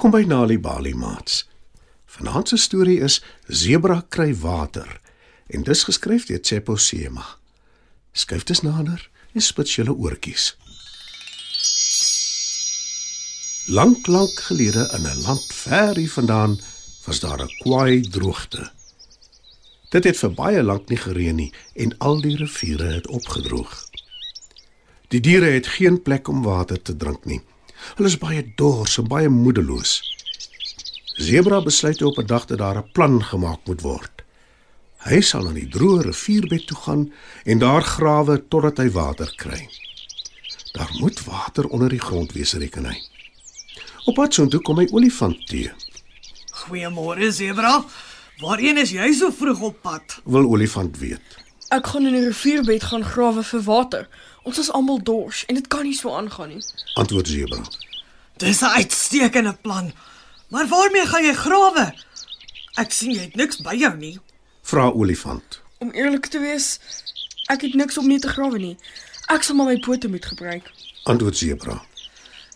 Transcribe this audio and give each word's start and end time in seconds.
Welkom 0.00 0.20
by 0.20 0.28
Nali 0.32 0.56
Bali 0.56 0.94
Mats. 0.94 1.42
Vanaand 2.06 2.48
se 2.48 2.56
storie 2.56 3.00
is 3.04 3.18
Zebra 3.46 3.98
kry 4.08 4.30
water 4.32 4.94
en 5.52 5.66
dis 5.66 5.82
geskryf 5.84 6.24
deur 6.24 6.40
Tshepo 6.40 6.76
Sema. 6.80 7.26
Skuif 8.16 8.46
dit 8.48 8.62
nader 8.64 9.02
en 9.36 9.44
spits 9.44 9.74
julle 9.76 9.92
oortjies. 9.92 10.46
Lank 13.76 14.08
lank 14.08 14.40
gelede 14.46 14.88
in 14.96 15.04
'n 15.04 15.20
land 15.26 15.44
ver 15.52 15.96
hier 15.96 16.12
vandaan 16.16 16.56
was 17.04 17.20
daar 17.20 17.44
'n 17.44 17.52
kwaai 17.60 18.00
droogte. 18.00 18.72
Dit 19.90 20.04
het 20.04 20.16
vir 20.16 20.32
baie 20.32 20.62
lank 20.62 20.88
nie 20.88 21.02
gereën 21.04 21.36
nie 21.36 21.52
en 21.74 21.98
al 21.98 22.20
die 22.20 22.36
riviere 22.36 22.88
het 22.96 23.06
opgedroog. 23.06 23.84
Die 25.08 25.20
diere 25.20 25.50
het 25.50 25.66
geen 25.66 26.02
plek 26.02 26.28
om 26.28 26.42
water 26.42 26.82
te 26.82 26.96
drink 26.96 27.24
nie. 27.24 27.42
Hulle 27.96 28.08
is 28.08 28.18
baie 28.18 28.52
dors 28.56 28.98
en 28.98 29.08
baie 29.08 29.28
moedeloos. 29.28 30.00
Zebra 31.20 31.60
besluit 31.62 32.02
op 32.02 32.18
'n 32.18 32.26
dag 32.26 32.44
dat 32.46 32.58
daar 32.58 32.78
'n 32.78 32.90
plan 32.92 33.24
gemaak 33.24 33.60
moet 33.66 33.80
word. 33.80 34.22
Hy 35.04 35.20
sal 35.20 35.42
na 35.42 35.52
die 35.52 35.68
droë 35.68 36.02
rivierbed 36.02 36.66
toe 36.66 36.76
gaan 36.76 37.12
en 37.44 37.58
daar 37.58 37.82
grawe 37.82 38.48
totdat 38.48 38.78
hy 38.78 38.90
water 38.90 39.32
kry. 39.36 39.68
Daar 40.72 40.90
moet 41.00 41.24
water 41.24 41.66
onder 41.68 41.88
die 41.88 42.00
grond 42.00 42.32
wees, 42.32 42.52
reken 42.52 42.84
hy. 42.84 42.96
Op 44.04 44.14
pad 44.14 44.34
soontoe 44.34 44.60
kom 44.60 44.78
hy 44.78 44.86
olifant 44.92 45.40
teë. 45.50 45.72
Goeiemôre 46.50 47.30
Zebra. 47.32 47.84
Waarheen 48.40 48.78
is 48.80 48.90
jy 48.90 49.12
so 49.12 49.30
vroeg 49.30 49.60
op 49.60 49.82
pad? 49.82 50.20
Wil 50.24 50.48
olifant 50.48 50.98
weet. 50.98 51.36
Ek 51.70 51.86
gaan 51.86 52.06
in 52.08 52.16
die 52.16 52.24
rivierbed 52.26 52.82
gaan 52.90 53.04
grawe 53.06 53.42
vir 53.46 53.60
water. 53.62 54.06
Ons 54.42 54.58
is 54.58 54.70
almal 54.74 54.98
dors 55.06 55.44
en 55.46 55.54
dit 55.54 55.66
kan 55.70 55.84
nie 55.86 55.94
so 55.94 56.10
aangaan 56.10 56.48
nie. 56.54 56.62
Antwoord 56.98 57.28
Zebra. 57.30 57.62
Dis 58.42 58.62
'n 58.62 58.74
uitstekende 58.80 59.54
plan. 59.62 59.92
Maar 60.48 60.66
waarmee 60.68 61.06
gaan 61.06 61.24
jy 61.24 61.34
grawe? 61.34 61.94
Ek 62.74 62.92
sien 62.92 63.12
jy 63.12 63.20
het 63.20 63.36
niks 63.36 63.60
by 63.62 63.74
jou 63.74 63.96
nie. 63.96 64.18
Vra 64.62 64.90
olifant. 64.90 65.60
Om 65.78 65.90
eerlik 65.90 66.26
te 66.26 66.40
wees, 66.40 66.80
ek 67.46 67.60
het 67.60 67.74
niks 67.74 67.98
om 67.98 68.06
mee 68.06 68.18
te 68.18 68.28
grawe 68.28 68.58
nie. 68.58 68.76
Ek 69.28 69.42
sal 69.42 69.56
maar 69.56 69.66
my 69.66 69.78
pote 69.78 70.08
moet 70.08 70.26
gebruik. 70.26 70.70
Antwoord 71.04 71.36
Zebra. 71.36 71.82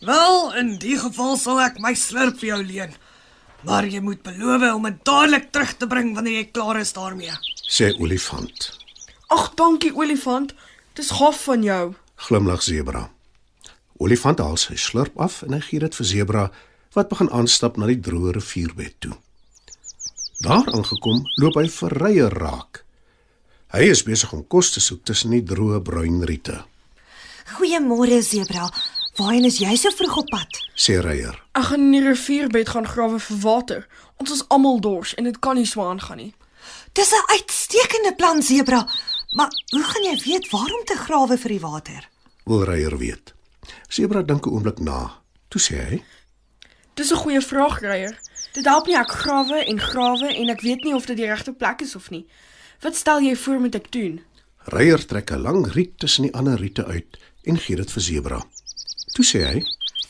Wel, 0.01 0.55
in 0.55 0.79
die 0.79 0.99
geval 0.99 1.37
sal 1.37 1.61
ek 1.61 1.79
my 1.79 1.95
slurp 1.95 2.39
vir 2.39 2.49
jou 2.49 2.65
leen. 2.65 2.95
Maar 3.63 3.87
jy 3.87 4.01
moet 4.01 4.23
beloof 4.23 4.75
om 4.75 4.83
dit 4.83 5.05
dadelik 5.05 5.53
terug 5.53 5.77
te 5.77 5.87
bring 5.87 6.15
wanneer 6.15 6.35
jy 6.43 6.49
klaar 6.51 6.81
is 6.81 6.93
daarmee. 6.93 7.33
Sê 7.71 7.95
olifant. 8.01 8.84
Ag, 9.35 9.51
dankie 9.55 9.91
olifant. 9.97 10.55
Dis 10.95 11.11
gaaf 11.11 11.43
van 11.45 11.63
jou. 11.63 11.95
Glimlag 12.15 12.63
Zebra. 12.63 13.09
Olifant 13.99 14.39
haal 14.39 14.59
sy 14.61 14.77
slurp 14.79 15.17
af 15.19 15.41
en 15.47 15.57
hy 15.57 15.61
gee 15.65 15.83
dit 15.83 15.97
vir 15.99 16.07
Zebra 16.07 16.45
wat 16.95 17.11
begin 17.11 17.31
aanstap 17.35 17.79
na 17.79 17.89
die 17.91 17.99
droë 17.99 18.37
rivierbed 18.37 18.95
toe. 19.03 19.17
Daar 20.45 20.69
aangekom, 20.71 21.25
loop 21.43 21.59
hy 21.59 21.67
vir 21.79 21.97
rye 21.99 22.29
raak. 22.31 22.85
Hy 23.75 23.89
is 23.91 24.05
besig 24.07 24.31
om 24.37 24.45
kos 24.47 24.71
te 24.77 24.83
soek 24.85 25.03
tussen 25.09 25.35
die 25.35 25.43
droë 25.43 25.81
bruin 25.83 26.23
riete. 26.31 26.61
Goeiemôre 27.57 28.21
Zebra. 28.23 28.69
Waarheen 29.19 29.51
is 29.51 29.59
jy 29.63 29.75
so 29.79 29.91
vroeg 29.95 30.21
op 30.23 30.31
pad? 30.31 30.63
Sê 30.79 31.01
ryer. 31.03 31.35
Ek 31.59 31.73
gaan 31.73 31.89
in 31.89 31.99
die 31.99 32.05
rivierbed 32.07 32.71
gaan 32.71 32.87
grawe 32.87 33.19
vir 33.19 33.43
water. 33.43 33.83
Ons 34.23 34.37
is 34.39 34.47
almal 34.55 34.79
dors 34.83 35.19
en 35.19 35.27
dit 35.27 35.43
kan 35.43 35.59
nie 35.59 35.67
so 35.67 35.83
aangaan 35.83 36.23
nie. 36.23 36.33
Dis 36.95 37.11
'n 37.11 37.31
uitstekende 37.35 38.15
plan 38.15 38.43
Zebra. 38.43 38.87
Maar 39.35 39.51
hoe 39.69 39.83
gaan 39.83 40.03
jy 40.03 40.17
weet 40.25 40.51
waarom 40.51 40.85
te 40.85 40.97
grawe 40.97 41.37
vir 41.39 41.51
die 41.51 41.61
water? 41.61 42.09
Wil 42.45 42.65
ryer 42.65 42.95
weet. 42.99 43.35
Zebra 43.89 44.23
dink 44.23 44.47
'n 44.47 44.51
oomblik 44.51 44.79
na. 44.79 45.21
Toe 45.49 45.61
sê 45.61 45.77
hy: 45.89 46.03
Dis 46.95 47.11
'n 47.11 47.17
goeie 47.17 47.41
vraag, 47.41 47.81
Reier. 47.81 48.21
Dit 48.53 48.65
help 48.65 48.87
nie 48.87 48.97
ek 48.97 49.11
grawe 49.11 49.65
en 49.65 49.81
grawe 49.81 50.29
en 50.35 50.49
ek 50.49 50.61
weet 50.61 50.85
nie 50.85 50.95
of 50.95 51.07
dit 51.07 51.17
die 51.17 51.27
regte 51.27 51.53
plek 51.53 51.81
is 51.81 51.97
of 51.97 52.11
nie. 52.11 52.27
Wat 52.81 52.97
stel 52.97 53.21
jy 53.21 53.37
voor 53.37 53.61
moet 53.61 53.75
ek 53.75 53.93
doen? 53.93 54.21
Ryer 54.65 55.07
trek 55.07 55.31
'n 55.31 55.43
lang 55.43 55.67
riet 55.73 55.99
tussen 55.99 56.23
die 56.23 56.35
ander 56.35 56.59
riete 56.59 56.85
uit 56.85 57.19
en 57.43 57.59
gee 57.59 57.77
dit 57.77 57.91
vir 57.91 58.03
Zebra. 58.03 58.41
Toe 59.15 59.25
sê 59.25 59.43
hy: 59.43 59.63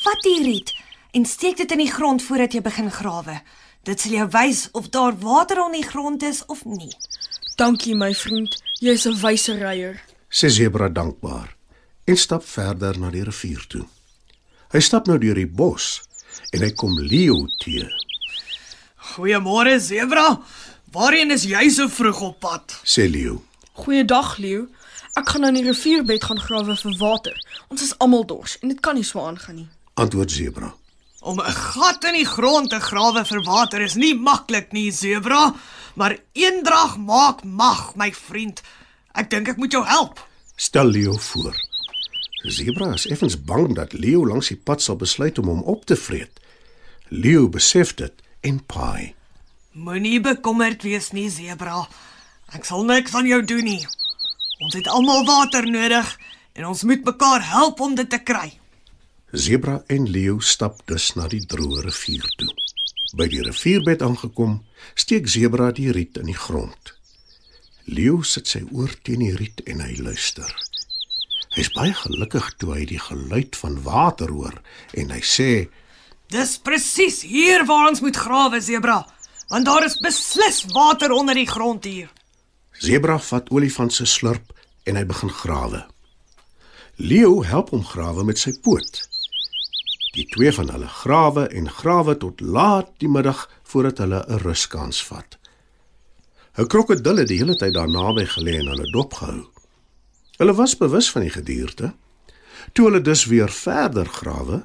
Vat 0.04 0.22
die 0.22 0.42
riet 0.42 0.74
en 1.12 1.24
steek 1.24 1.56
dit 1.56 1.70
in 1.72 1.78
die 1.78 1.92
grond 1.92 2.22
voordat 2.22 2.52
jy 2.52 2.60
begin 2.60 2.90
grawe. 2.90 3.40
Dit 3.82 4.00
sal 4.00 4.12
jou 4.12 4.28
wys 4.28 4.68
of 4.72 4.88
daar 4.88 5.18
water 5.18 5.62
onder 5.62 5.80
die 5.80 5.88
grond 5.88 6.22
is 6.22 6.44
of 6.46 6.64
nie. 6.64 6.92
Dankie 7.56 7.94
my 7.94 8.14
vriend. 8.14 8.62
Jy's 8.84 9.06
'n 9.06 9.16
wyse 9.22 9.52
Reier. 9.58 9.96
sê 10.28 10.48
Zebra 10.48 10.88
dankbaar 10.88 11.56
en 12.04 12.16
stap 12.16 12.44
verder 12.44 12.98
na 12.98 13.10
die 13.10 13.24
rivier 13.24 13.64
toe. 13.68 13.86
Hy 14.72 14.80
stap 14.80 15.06
nou 15.06 15.18
deur 15.18 15.34
die 15.34 15.46
bos 15.46 16.02
en 16.52 16.60
hy 16.60 16.70
kom 16.70 16.92
Leo 16.98 17.46
teë. 17.64 17.88
Goeiemôre 19.14 19.80
Zebra. 19.80 20.38
Waarheen 20.92 21.30
is 21.30 21.44
jy 21.44 21.70
so 21.70 21.88
vroeg 21.88 22.20
op 22.20 22.40
pad? 22.40 22.80
Sê 22.84 23.08
Leo. 23.10 23.42
Goeiedag, 23.72 24.36
Leo. 24.38 24.66
Ek 25.16 25.28
gaan 25.28 25.44
aan 25.44 25.54
die 25.54 25.64
rivierbed 25.64 26.24
gaan 26.24 26.40
grawe 26.40 26.76
vir 26.76 26.96
water. 26.98 27.36
Ons 27.70 27.82
is 27.82 27.98
almal 27.98 28.26
dors 28.26 28.58
en 28.60 28.68
dit 28.68 28.80
kan 28.80 28.94
nie 28.94 29.04
so 29.04 29.20
aangaan 29.20 29.54
nie. 29.56 29.68
Antwoord 29.94 30.30
Zebra. 30.30 30.74
Om 31.24 31.40
'n 31.40 31.52
gat 31.52 32.04
in 32.04 32.12
die 32.12 32.26
grond 32.28 32.70
te 32.70 32.80
grawe 32.80 33.24
vir 33.24 33.42
water 33.42 33.80
is 33.80 33.94
nie 33.94 34.14
maklik 34.14 34.72
nie, 34.72 34.90
Zebra, 34.92 35.54
maar 35.94 36.18
eendrag 36.32 36.98
maak 36.98 37.44
mag, 37.44 37.94
my 37.96 38.12
vriend. 38.12 38.60
Ek 39.12 39.30
dink 39.30 39.48
ek 39.48 39.56
moet 39.56 39.72
jou 39.72 39.84
help. 39.86 40.20
Stel 40.56 40.86
Leo 40.86 41.16
voor. 41.16 41.54
Zebra 42.42 42.92
is 42.92 43.06
effens 43.06 43.44
bang 43.44 43.74
dat 43.74 43.92
Leo 43.92 44.26
langs 44.26 44.48
die 44.48 44.56
pad 44.56 44.82
sal 44.82 44.96
besluit 44.96 45.38
om 45.38 45.48
hom 45.48 45.62
op 45.62 45.86
te 45.86 45.96
vreet. 45.96 46.40
Leo 47.08 47.48
besef 47.48 47.94
dit 47.94 48.12
en 48.40 48.60
paai. 48.66 49.14
Moenie 49.72 50.20
bekommerd 50.20 50.82
wees 50.82 51.10
nie, 51.10 51.30
Zebra. 51.30 51.88
Ek 52.52 52.64
sal 52.64 52.84
niks 52.84 53.14
aan 53.14 53.26
jou 53.26 53.44
doen 53.44 53.64
nie. 53.64 53.86
Ons 54.60 54.74
het 54.74 54.86
almal 54.86 55.24
water 55.24 55.64
nodig 55.70 56.18
en 56.52 56.66
ons 56.66 56.82
moet 56.82 57.04
mekaar 57.04 57.40
help 57.48 57.80
om 57.80 57.94
dit 57.94 58.10
te 58.10 58.18
kry. 58.18 58.52
Zebra 59.36 59.82
en 59.86 60.10
Leo 60.10 60.38
stap 60.38 60.84
dus 60.86 61.08
na 61.18 61.24
die 61.26 61.42
droë 61.42 61.80
rivier 61.82 62.26
toe. 62.38 62.52
By 63.18 63.26
die 63.32 63.42
rivierbed 63.42 64.02
aangekom, 64.06 64.60
steek 64.94 65.26
Zebra 65.26 65.72
die 65.74 65.88
riet 65.90 66.20
in 66.20 66.28
die 66.30 66.38
grond. 66.38 66.92
Leo 67.90 68.20
sit 68.22 68.46
sy 68.46 68.60
oor 68.70 68.92
teen 69.02 69.24
die 69.24 69.32
riet 69.34 69.64
en 69.66 69.80
hy 69.82 69.96
luister. 69.98 70.52
Hy 71.56 71.64
is 71.64 71.70
baie 71.74 71.90
gelukkig 71.98 72.46
toe 72.62 72.76
hy 72.76 72.84
die 72.86 73.00
geluid 73.02 73.58
van 73.58 73.80
water 73.82 74.30
hoor 74.30 74.54
en 74.94 75.10
hy 75.10 75.18
sê: 75.26 75.48
Dis 76.30 76.54
presies 76.62 77.24
hier 77.26 77.66
waar 77.66 77.88
ons 77.90 78.02
moet 78.06 78.16
grawe, 78.16 78.60
Zebra, 78.62 79.00
want 79.50 79.66
daar 79.66 79.86
is 79.88 79.98
beslis 80.02 80.62
water 80.70 81.10
onder 81.10 81.34
die 81.34 81.48
grond 81.50 81.88
hier. 81.90 82.06
Zebra 82.78 83.18
vat 83.18 83.50
olifant 83.50 83.94
se 83.98 84.06
slurp 84.06 84.54
en 84.86 84.94
hy 84.94 85.02
begin 85.10 85.34
grawe. 85.42 85.82
Leo 87.02 87.42
help 87.42 87.74
hom 87.74 87.82
grawe 87.82 88.22
met 88.22 88.38
sy 88.38 88.54
poot. 88.62 89.02
Die 90.14 90.26
twee 90.30 90.52
van 90.54 90.70
hulle 90.70 90.86
grawe 90.86 91.48
en 91.48 91.70
grawe 91.70 92.14
tot 92.22 92.40
laat 92.40 92.92
die 93.02 93.10
middag 93.10 93.48
voordat 93.62 93.98
hulle 93.98 94.20
'n 94.28 94.38
ruskans 94.46 95.02
vat. 95.06 95.38
'n 96.58 96.66
Krokodil 96.66 97.16
het 97.16 97.28
die 97.28 97.38
hele 97.38 97.56
tyd 97.56 97.74
daar 97.74 97.90
naby 97.90 98.24
gelê 98.24 98.54
en 98.58 98.70
hulle 98.70 98.90
dop 98.90 99.14
gehou. 99.14 99.46
Hulle 100.38 100.54
was 100.54 100.76
bewus 100.76 101.10
van 101.10 101.22
die 101.22 101.30
gedierte. 101.30 101.94
Toe 102.72 102.84
hulle 102.84 103.00
dus 103.00 103.24
weer 103.24 103.50
verder 103.50 104.06
grawe, 104.06 104.62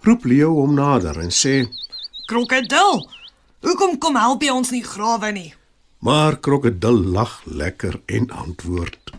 roep 0.00 0.24
Leo 0.24 0.54
hom 0.54 0.74
nader 0.74 1.20
en 1.20 1.30
sê: 1.30 1.68
Krokodil, 2.26 3.10
hoekom 3.60 3.98
kom 3.98 4.16
help 4.16 4.42
jy 4.42 4.50
ons 4.50 4.70
nie 4.70 4.84
grawe 4.84 5.32
nie? 5.32 5.54
"Maar 5.98 6.40
krokodil 6.40 6.98
lag 7.04 7.42
lekker 7.44 8.00
en 8.06 8.30
antwoord: 8.30 9.12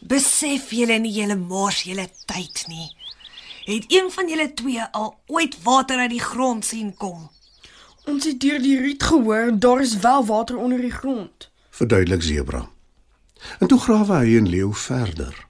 Besef 0.00 0.70
julle 0.70 0.98
nie 0.98 1.12
julle 1.12 1.36
mors 1.36 1.82
julle 1.82 2.08
tyd 2.26 2.64
nie. 2.68 2.88
Het 3.70 3.84
een 3.88 4.10
van 4.10 4.28
julle 4.28 4.54
twee 4.54 4.82
al 4.82 5.18
ooit 5.26 5.62
water 5.62 5.98
uit 5.98 6.10
die 6.10 6.20
grond 6.20 6.64
sien 6.64 6.94
kom? 6.96 7.30
Ons 8.04 8.24
het 8.24 8.40
deur 8.40 8.58
die 8.62 8.80
riet 8.80 9.02
gehoor 9.02 9.52
daar 9.58 9.80
is 9.80 9.96
wel 10.02 10.24
water 10.26 10.56
onder 10.56 10.80
die 10.80 10.90
grond. 10.90 11.50
verduidelik 11.70 12.22
Zebra. 12.22 12.68
En 13.58 13.66
toe 13.66 13.78
grawe 13.78 14.16
hy 14.16 14.36
en 14.36 14.48
leeu 14.48 14.72
verder. 14.74 15.46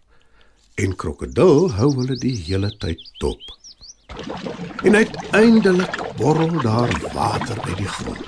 En 0.75 0.96
krokodil 0.96 1.70
hou 1.72 1.88
hulle 1.94 2.19
die 2.19 2.37
hele 2.44 2.76
tyd 2.76 3.00
dop. 3.19 3.40
En 4.82 4.94
uiteindelik 4.94 5.96
borrel 6.17 6.61
daar 6.61 6.93
water 7.12 7.61
uit 7.61 7.76
die 7.76 7.88
grond. 7.88 8.25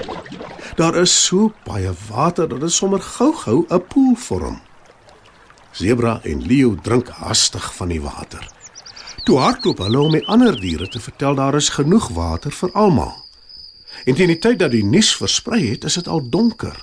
Daar 0.76 0.96
is 0.96 1.24
so 1.24 1.52
baie 1.64 1.92
water 2.08 2.48
dat 2.48 2.60
dit 2.60 2.72
sommer 2.72 3.00
gou-gou 3.00 3.66
'n 3.68 3.86
poel 3.86 4.16
vorm. 4.16 4.60
Zebra 5.72 6.20
en 6.22 6.42
leeu 6.46 6.76
drink 6.82 7.08
hastig 7.08 7.74
van 7.74 7.88
die 7.88 8.00
water. 8.00 8.61
Toe 9.22 9.38
hardloop 9.38 9.78
hulle 9.78 10.00
om 10.02 10.14
die 10.16 10.24
ander 10.26 10.56
diere 10.58 10.88
te 10.90 11.00
vertel 11.00 11.36
daar 11.38 11.54
is 11.54 11.68
genoeg 11.76 12.08
water 12.16 12.50
vir 12.50 12.72
almal. 12.74 13.12
En 14.04 14.16
teen 14.18 14.32
die 14.32 14.40
tyd 14.42 14.58
dat 14.58 14.72
die 14.74 14.84
nuus 14.84 15.12
versprei 15.14 15.60
het, 15.68 15.84
is 15.84 15.94
dit 16.00 16.08
al 16.08 16.24
donker. 16.30 16.74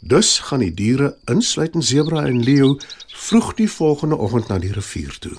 Dus 0.00 0.38
gaan 0.48 0.60
die 0.60 0.74
diere, 0.74 1.14
insluitend 1.30 1.84
Zebra 1.84 2.26
en 2.26 2.42
Leo, 2.42 2.76
vroeg 3.16 3.54
die 3.54 3.70
volgende 3.70 4.16
oggend 4.16 4.48
na 4.48 4.58
die 4.58 4.72
rivier 4.74 5.16
toe. 5.24 5.38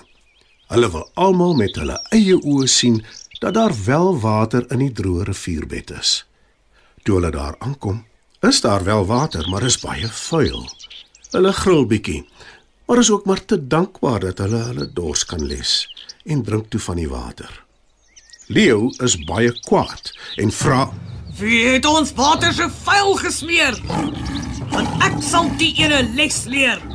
Hulle 0.74 0.90
wil 0.90 1.10
almal 1.14 1.54
met 1.60 1.78
hulle 1.78 2.00
eie 2.16 2.40
oë 2.40 2.68
sien 2.72 3.04
dat 3.44 3.54
daar 3.54 3.76
wel 3.86 4.16
water 4.24 4.66
in 4.72 4.82
die 4.82 4.94
droë 4.96 5.28
rivierbed 5.30 5.92
is. 6.00 6.24
Toe 7.04 7.20
hulle 7.20 7.32
daar 7.36 7.60
aankom, 7.60 8.06
is 8.42 8.62
daar 8.62 8.84
wel 8.84 9.06
water, 9.06 9.46
maar 9.50 9.64
is 9.68 9.78
baie 9.84 10.08
vuil. 10.08 10.64
Hulle 11.36 11.52
gril 11.54 11.86
bietjie, 11.92 12.24
maar 12.94 13.02
is 13.02 13.12
ook 13.12 13.26
maar 13.26 13.46
te 13.46 13.68
dankbaar 13.68 14.20
dat 14.20 14.38
hulle 14.38 14.58
hulle 14.58 14.94
dors 14.94 15.26
kan 15.26 15.46
les 15.46 15.72
en 16.24 16.44
drink 16.44 16.70
toe 16.70 16.80
van 16.80 17.00
die 17.02 17.08
water. 17.10 17.64
Leo 18.48 18.92
is 19.02 19.16
baie 19.26 19.50
kwaad 19.66 20.12
en 20.36 20.52
vra: 20.52 20.94
Wie 21.40 21.64
het 21.66 21.86
ons 21.90 22.14
water 22.14 22.54
so 22.54 22.70
vuil 22.84 23.16
gesmeer? 23.16 23.82
Want 24.70 25.02
ek 25.10 25.18
sal 25.26 25.50
die 25.58 25.72
ene 25.82 26.04
les 26.14 26.44
leer. 26.46 26.86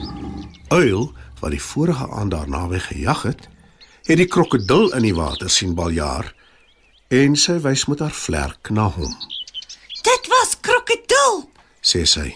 Uil, 0.70 1.10
wat 1.42 1.50
die 1.50 1.62
vorige 1.66 2.06
aand 2.06 2.30
daar 2.30 2.48
naby 2.48 2.78
gejag 2.78 3.26
het, 3.32 3.48
het 4.06 4.22
die 4.22 4.30
krokodil 4.30 4.92
in 4.94 5.02
die 5.02 5.16
water 5.18 5.50
sien 5.50 5.74
baljaar 5.74 6.30
en 7.10 7.34
sy 7.34 7.58
wys 7.66 7.88
met 7.90 8.06
haar 8.06 8.14
vlerk 8.14 8.70
na 8.70 8.86
hom. 8.86 9.16
Dit 10.06 10.30
was 10.30 10.60
krokodil. 10.62 11.48
sê 11.82 12.06
sy. 12.06 12.30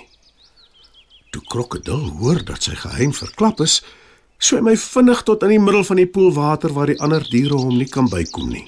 Krokodil 1.52 2.06
hoor 2.16 2.38
dat 2.48 2.64
sy 2.64 2.72
geheim 2.80 3.10
verklap 3.12 3.58
is, 3.60 3.82
swem 4.40 4.70
hy 4.70 4.76
vinnig 4.80 5.20
tot 5.28 5.42
in 5.44 5.52
die 5.52 5.60
middel 5.60 5.84
van 5.84 5.98
die 6.00 6.08
poelwater 6.08 6.72
waar 6.72 6.88
die 6.88 6.96
ander 7.04 7.26
diere 7.28 7.58
hom 7.60 7.74
nie 7.76 7.90
kan 7.92 8.08
bykom 8.08 8.48
nie. 8.54 8.64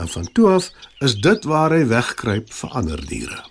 En 0.00 0.08
van 0.08 0.30
toe 0.32 0.46
af 0.54 0.70
is 1.04 1.18
dit 1.20 1.44
waar 1.44 1.74
hy 1.76 1.82
wegkruip 1.90 2.48
vir 2.52 2.78
ander 2.80 3.02
diere. 3.10 3.42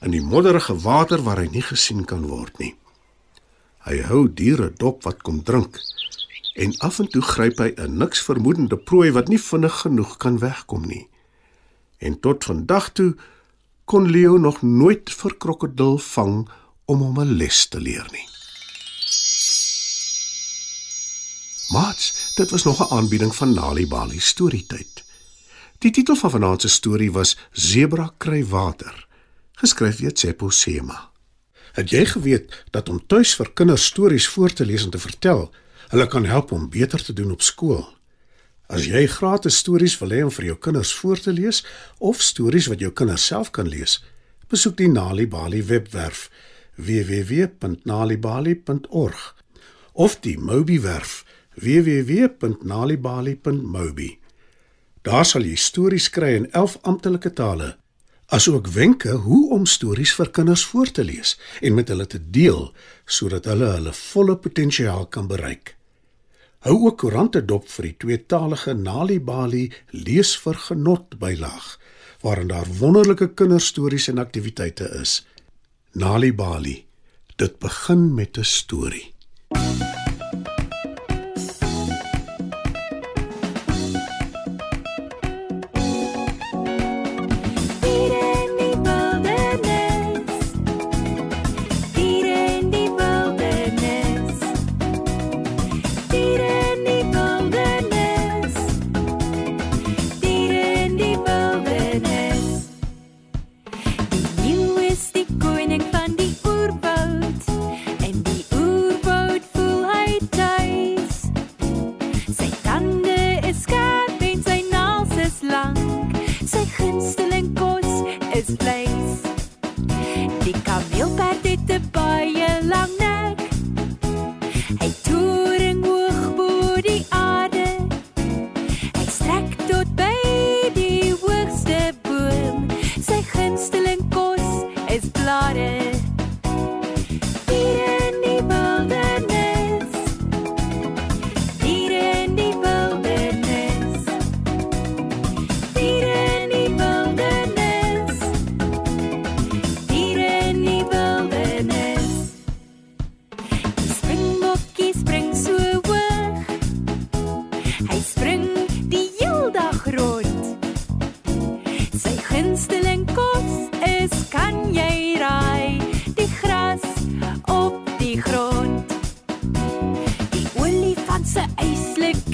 In 0.00 0.16
die 0.16 0.24
modderige 0.24 0.78
water 0.86 1.20
waar 1.26 1.42
hy 1.42 1.50
nie 1.52 1.64
gesien 1.68 2.06
kan 2.08 2.24
word 2.32 2.56
nie. 2.64 2.72
Hy 3.84 4.00
hou 4.08 4.24
diere 4.32 4.70
dop 4.80 5.04
wat 5.04 5.20
kom 5.28 5.44
drink 5.44 5.76
en 6.54 6.72
af 6.86 7.02
en 7.02 7.08
toe 7.10 7.22
gryp 7.34 7.58
hy 7.58 7.74
'n 7.76 7.98
niks 7.98 8.24
vermoedende 8.24 8.76
prooi 8.78 9.10
wat 9.12 9.28
nie 9.28 9.42
vinnig 9.42 9.80
genoeg 9.84 10.16
kan 10.16 10.38
wegkom 10.38 10.88
nie. 10.88 11.08
En 11.98 12.20
tot 12.20 12.44
vandag 12.44 12.92
toe 12.92 13.16
kon 13.84 14.08
Leo 14.10 14.36
nog 14.38 14.62
nooit 14.62 15.10
vir 15.10 15.34
krokodil 15.36 15.98
vang 15.98 16.48
om 16.84 17.00
hom 17.00 17.20
'n 17.20 17.36
les 17.36 17.66
te 17.68 17.80
leer 17.80 18.06
nie. 18.10 18.28
Mats, 21.68 22.14
dit 22.34 22.50
was 22.50 22.64
nog 22.64 22.80
'n 22.80 22.92
aanbieding 22.94 23.34
van 23.34 23.54
Nali 23.54 23.86
Bali 23.86 24.20
storietyd. 24.20 25.04
Die 25.78 25.90
titel 25.90 26.16
van 26.16 26.30
vanaand 26.30 26.60
se 26.60 26.68
storie 26.68 27.12
was 27.12 27.36
Zebra 27.52 28.12
kry 28.16 28.44
water, 28.46 29.06
geskryf 29.52 29.96
deur 29.96 30.12
Tsepo 30.12 30.50
Sema. 30.50 31.10
Het 31.72 31.90
jy 31.90 32.04
geweet 32.06 32.64
dat 32.70 32.88
om 32.88 33.06
tuis 33.06 33.34
vir 33.34 33.52
kinders 33.52 33.84
stories 33.84 34.28
voor 34.28 34.52
te 34.52 34.66
lees 34.66 34.84
en 34.84 34.90
te 34.90 34.98
vertel, 34.98 35.50
hulle 35.88 36.06
kan 36.06 36.24
help 36.24 36.52
om 36.52 36.70
beter 36.70 37.04
te 37.04 37.12
doen 37.12 37.30
op 37.30 37.42
skool? 37.42 37.88
As 38.66 38.84
jy 38.84 39.06
gratis 39.06 39.56
stories 39.56 39.98
wil 39.98 40.10
hê 40.10 40.22
om 40.24 40.30
vir 40.30 40.44
jou 40.44 40.56
kinders 40.58 40.94
voor 40.94 41.20
te 41.20 41.32
lees 41.32 41.64
of 41.98 42.22
stories 42.22 42.66
wat 42.66 42.80
jou 42.80 42.92
kinders 42.92 43.26
self 43.26 43.50
kan 43.50 43.68
lees, 43.68 44.04
besoek 44.48 44.76
die 44.76 44.88
Nali 44.88 45.26
Bali 45.28 45.62
webwerf 45.62 46.30
www.nalibali.org 46.76 49.36
of 49.92 50.20
die 50.20 50.38
Mobi 50.38 50.80
werf 50.80 51.24
www.nalibali.mobi. 51.54 54.18
Daar 55.04 55.26
sal 55.28 55.44
jy 55.46 55.54
stories 55.60 56.08
kry 56.10 56.34
in 56.40 56.48
11 56.50 56.78
amptelike 56.82 57.30
tale, 57.36 57.76
asook 58.32 58.66
wenke 58.72 59.12
hoe 59.26 59.50
om 59.54 59.66
stories 59.68 60.14
vir 60.16 60.30
kinders 60.34 60.64
voor 60.64 60.90
te 60.90 61.04
lees 61.04 61.38
en 61.60 61.74
met 61.76 61.88
hulle 61.92 62.06
te 62.08 62.18
deel 62.18 62.72
sodat 63.04 63.44
hulle 63.50 63.68
hulle 63.76 63.92
volle 63.92 64.36
potensiaal 64.36 65.06
kan 65.06 65.26
bereik. 65.30 65.76
Hou 66.64 66.86
ook 66.86 66.98
koerante 67.02 67.44
dop 67.44 67.68
vir 67.68 67.84
die 67.90 67.96
tweetalige 68.00 68.74
Nali 68.74 69.20
Bali 69.20 69.72
lees 69.92 70.36
vir 70.40 70.56
genot 70.68 71.18
bylaag 71.20 71.78
waarin 72.24 72.48
daar 72.48 72.68
wonderlike 72.78 73.34
kinderstories 73.36 74.08
en 74.08 74.18
aktiwiteite 74.18 74.88
is. 75.00 75.26
Nali 75.94 76.34
Bali. 76.34 76.86
Dit 77.36 77.58
begin 77.58 78.14
met 78.14 78.36
'n 78.38 78.42
storie. 78.42 79.13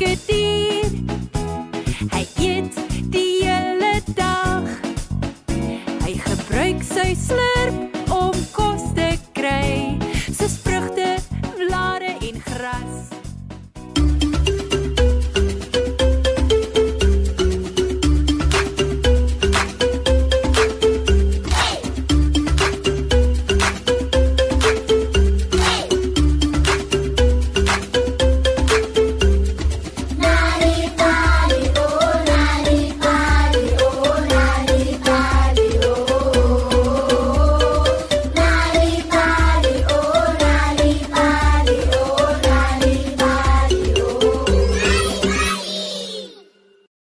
Op 0.02 0.29